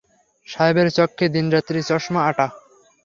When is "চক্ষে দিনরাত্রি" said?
0.97-1.79